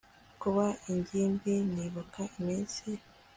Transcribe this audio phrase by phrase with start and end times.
[0.41, 2.85] kuba ingimbi, nibuka iminsi